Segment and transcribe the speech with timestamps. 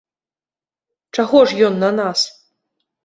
[1.15, 2.19] Чаго ж ён на нас?